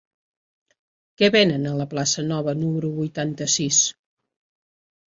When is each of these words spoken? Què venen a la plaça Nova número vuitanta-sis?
Què 1.21 1.29
venen 1.35 1.69
a 1.73 1.75
la 1.83 1.87
plaça 1.93 2.25
Nova 2.33 2.57
número 2.65 2.93
vuitanta-sis? 2.99 3.87